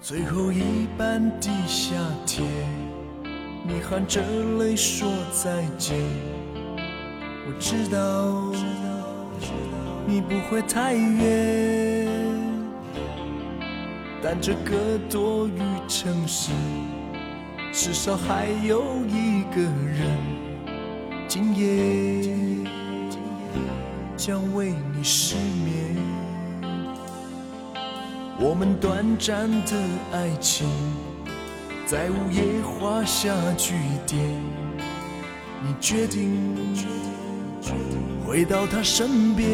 [0.00, 1.94] 最后一班地下
[2.24, 2.42] 铁，
[3.66, 4.22] 你含着
[4.58, 5.98] 泪说再见。
[7.46, 8.50] 我知道
[10.06, 12.27] 你不会太远，
[14.30, 15.58] 但这个多雨
[15.88, 16.52] 城市，
[17.72, 20.06] 至少还有一个人，
[21.26, 22.66] 今夜
[24.18, 25.96] 将为你失眠。
[28.38, 29.74] 我们短暂的
[30.12, 30.68] 爱情，
[31.86, 33.72] 在午夜画下句
[34.06, 34.20] 点。
[35.64, 36.54] 你决定
[38.26, 39.48] 回到他身边，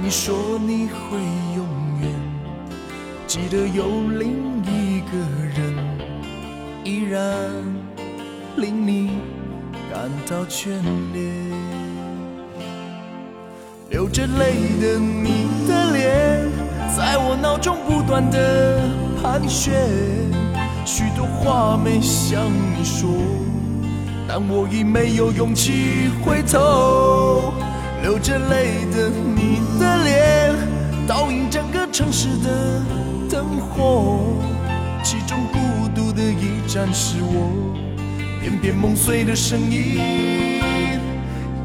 [0.00, 1.18] 你说你会
[1.56, 1.66] 永
[2.00, 2.10] 远
[3.26, 3.84] 记得有
[4.18, 5.12] 另一个
[5.54, 5.74] 人，
[6.84, 7.20] 依然
[8.56, 9.10] 令你
[9.92, 10.68] 感到眷
[11.12, 11.34] 恋。
[13.90, 16.48] 流着泪的你的脸，
[16.96, 18.80] 在我脑中不断的
[19.20, 19.74] 盘旋，
[20.86, 23.10] 许多话没向你说，
[24.26, 27.52] 但我已没有勇气回头。
[28.00, 29.37] 流着泪的你，
[32.08, 32.82] 城市的
[33.28, 34.18] 灯火，
[35.04, 37.76] 其中孤独的一盏是我，
[38.40, 39.98] 片片梦碎的声音，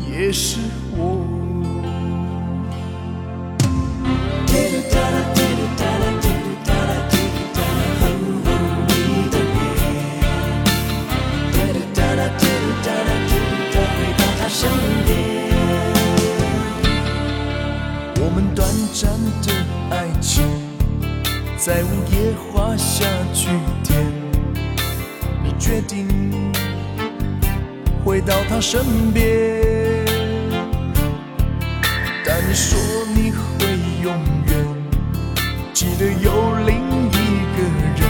[0.06, 0.58] 也是
[0.98, 1.43] 我。
[21.66, 23.48] 在午夜画下句
[23.86, 24.04] 点。
[25.42, 26.06] 你决定
[28.04, 28.82] 回到他身
[29.14, 29.24] 边，
[32.26, 32.78] 但你说
[33.16, 33.66] 你会
[34.04, 34.14] 永
[34.46, 34.52] 远
[35.74, 36.76] 记得有另
[37.08, 37.16] 一
[37.56, 37.58] 个
[37.96, 38.04] 人，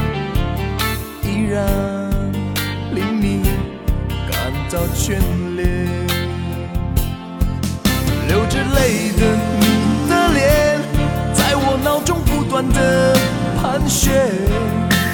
[1.21, 1.63] 依然
[2.95, 3.43] 令你
[4.31, 5.19] 感到眷
[5.55, 5.63] 恋。
[8.27, 9.21] 流着泪的
[9.59, 10.81] 你的脸，
[11.35, 13.12] 在我脑中不断的
[13.63, 14.09] 寒暄，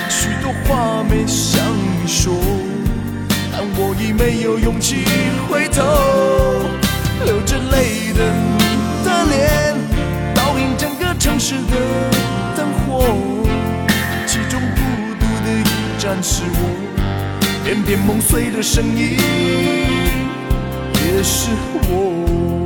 [0.10, 1.64] 许多话没向
[2.02, 2.34] 你说，
[3.52, 5.06] 但我已没有勇气
[5.48, 5.84] 回头。
[7.26, 8.64] 流着泪的你
[9.06, 9.76] 的脸，
[10.34, 11.78] 倒映整个城市的
[12.58, 13.06] 灯火，
[14.26, 14.82] 其中孤
[15.20, 16.60] 独的一盏是我，
[17.64, 19.20] 片片梦碎的声音，
[20.96, 21.52] 也是
[21.88, 22.59] 我。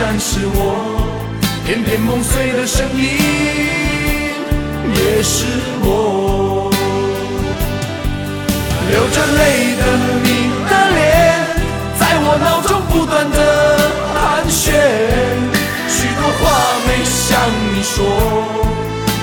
[0.00, 0.58] 的一盏是我，
[1.66, 3.02] 片片梦碎的声音，
[4.94, 5.44] 也是
[5.82, 6.70] 我。
[8.90, 9.82] 流着泪的
[10.24, 10.26] 你
[10.68, 10.98] 的脸，
[11.98, 13.36] 在我脑中不断的
[14.16, 14.72] 盘旋，
[15.86, 16.42] 许多话
[16.86, 17.38] 没向
[17.74, 17.94] 你说，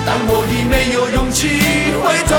[0.06, 1.60] 但我已没有勇气
[2.04, 2.36] 回头。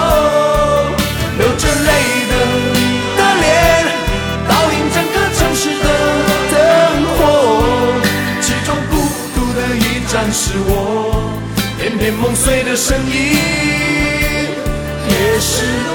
[10.33, 11.33] 是我
[11.79, 13.37] 片片梦碎的声音
[15.09, 15.88] 也是